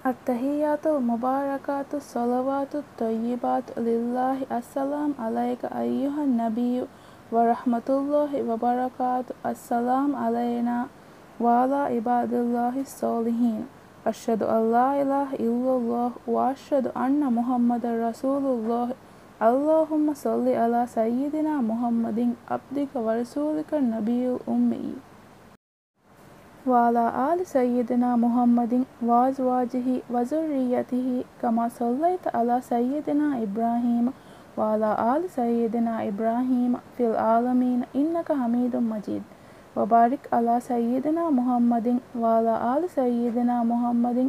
අත්තහියාතු 0.00 1.00
මුබාරකාතු 1.00 2.00
සොලවාතු 2.00 2.84
තොයිබාතු 2.96 3.72
ලිල්ලාහි 3.78 4.46
අස්සලාම් 4.50 5.12
අලයික 5.18 5.64
අයියුහ 5.70 6.24
නබියු 6.26 6.88
වරහමතුල්ලොහි 7.32 8.40
වබරකාතු 8.42 9.36
අස්සලාම් 9.44 10.14
අලයිනා 10.16 10.88
වාලා 11.40 11.88
ඉබාදුල්ලාහි 11.90 12.84
සෝලිහින්. 12.86 13.68
අශ්ෂදු 14.04 14.48
අල්ලා 14.48 14.94
ඉලාහ 14.94 15.36
ඉල්ලුල්ලොහ 15.38 16.12
වාශ්ෂදු 16.26 16.96
අන්න 16.96 17.20
මුහම්මද 17.30 17.84
රසූලුල්ලොහ 17.84 18.96
අල්ලාහුම්ම 19.40 20.14
සොල්ලි 20.14 20.56
අලා 20.56 20.86
සයිදිනා 20.88 21.60
මුහම්මදින් 21.62 22.32
අබ්දික 22.48 22.96
වරසූලික 22.96 23.76
නබියු 23.82 24.40
උම්මෙයි 24.46 24.96
وعلى 26.66 27.32
آل 27.32 27.46
سيدنا 27.46 28.16
محمد 28.16 28.84
وأزواجه 29.02 29.88
وذريته 30.10 31.24
كما 31.42 31.68
صليت 31.68 32.34
على 32.36 32.60
سيدنا 32.60 33.42
إبراهيم 33.42 34.12
وعلى 34.56 34.90
آل 35.16 35.30
سيدنا 35.30 36.08
إبراهيم 36.08 36.76
في 36.96 37.06
العالمين 37.06 37.80
إنك 37.96 38.32
حميد 38.32 38.76
مجيد. 38.76 39.22
وبارك 39.76 40.28
على 40.32 40.60
سيدنا 40.60 41.30
محمد 41.30 41.98
وعلى 42.18 42.54
آل 42.76 42.90
سيدنا 42.90 43.62
محمد 43.62 44.28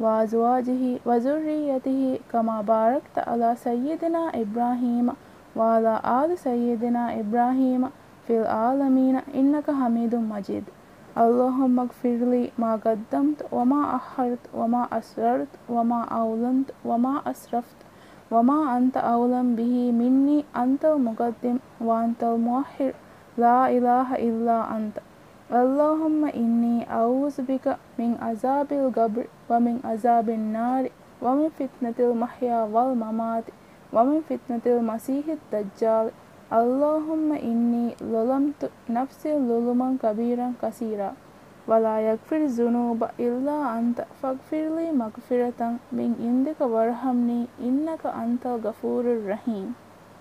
وأزواجه 0.00 0.98
وذريته 1.06 2.18
كما 2.32 2.62
باركت 2.62 3.16
على 3.18 3.54
سيدنا 3.64 4.22
إبراهيم 4.34 5.06
وعلى 5.56 5.94
آل 6.04 6.38
سيدنا 6.38 7.20
إبراهيم 7.20 7.82
في 8.26 8.40
العالمين 8.40 9.16
إنك 9.34 9.70
حميد 9.70 10.14
مجيد. 10.14 10.64
اللهم 11.18 11.80
اغفر 11.80 12.18
لي 12.32 12.50
ما 12.58 12.72
قدمت 12.86 13.46
وما 13.52 13.96
أخرت 13.96 14.44
وما 14.54 14.82
أسررت 14.98 15.52
وما 15.68 16.00
أعلنت 16.18 16.68
وما 16.84 17.14
أسرفت 17.26 17.78
وما 18.30 18.76
أنت 18.76 18.96
أعلم 18.96 19.54
به 19.58 19.92
مني. 19.92 20.44
أنت 20.56 20.84
المقدم 20.84 21.58
وأنت 21.80 22.22
المؤخر. 22.24 22.92
لا 23.38 23.58
إله 23.76 24.08
إلا 24.14 24.58
أنت. 24.76 24.96
اللهم 25.50 26.24
إني 26.24 26.86
أعوذ 26.90 27.36
بك 27.42 27.76
من 27.98 28.10
عذاب 28.22 28.72
القبر 28.72 29.24
ومن 29.50 29.80
عذاب 29.84 30.28
النار 30.28 30.84
ومن 31.22 31.48
فتنة 31.58 31.98
المحيا 31.98 32.62
والممات 32.62 33.44
ومن 33.92 34.18
فتنة 34.30 34.64
المسيح 34.66 35.24
الدجال. 35.38 36.10
اللهم 36.53 37.31
إني 37.33 37.95
ظلمت 38.03 38.71
نفسي 38.89 39.33
ظلما 39.49 39.97
كبيرا 40.03 40.53
كثيرا 40.61 41.13
ولا 41.67 41.95
يغفر 41.99 42.35
الذنوب 42.35 43.03
إلا 43.19 43.79
أنت 43.79 44.05
فاغفر 44.21 44.63
لي 44.77 44.91
مغفرة 44.91 45.61
من 45.91 46.09
عندك 46.25 46.59
وارحمني 46.61 47.41
إنك 47.61 48.05
أنت 48.05 48.45
الغفور 48.45 49.03
الرحيم 49.17 49.73